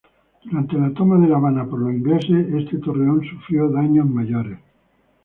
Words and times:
Durante 0.45 0.79
la 0.79 0.91
toma 0.95 1.19
de 1.19 1.27
La 1.29 1.37
Habana 1.37 1.63
por 1.67 1.77
los 1.77 1.93
ingleses, 1.93 2.51
este 2.55 2.79
torreón 2.79 3.23
sufrió 3.23 3.69
daños 3.69 4.09
mayores. 4.09 4.57